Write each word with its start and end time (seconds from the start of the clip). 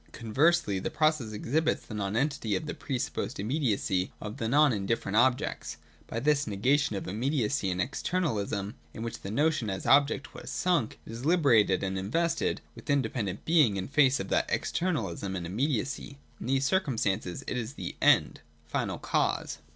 Conversely 0.13 0.79
the 0.79 0.89
process 0.89 1.31
exhibits 1.31 1.85
the 1.85 1.93
nonentity 1.93 2.55
of 2.55 2.65
the 2.65 2.73
pre 2.73 2.97
supposed 2.97 3.39
immediacy 3.39 4.11
of 4.19 4.37
the 4.37 4.47
not 4.47 4.73
indifferent 4.73 5.15
objects.— 5.15 5.77
By 6.07 6.19
this 6.19 6.47
negation 6.47 6.95
of 6.95 7.07
immediacy 7.07 7.69
and 7.69 7.79
of 7.79 7.85
externalism 7.85 8.73
in 8.95 9.03
which 9.03 9.19
the 9.19 9.29
notion 9.29 9.69
as 9.69 9.85
object 9.85 10.33
was 10.33 10.49
sunk, 10.49 10.97
it 11.05 11.11
is 11.11 11.21
hberated 11.21 11.83
and 11.83 11.99
invested 11.99 12.61
with 12.73 12.89
independent 12.89 13.45
being 13.45 13.77
in 13.77 13.87
face 13.87 14.19
of 14.19 14.29
that 14.29 14.47
exter 14.49 14.87
nalism 14.87 15.37
and 15.37 15.45
immediacy. 15.45 16.17
In 16.39 16.47
these 16.47 16.65
circumstances 16.65 17.43
it 17.45 17.55
is 17.55 17.73
the 17.73 17.95
End 18.01 18.41
(Final 18.65 18.97
Cause). 18.97 19.59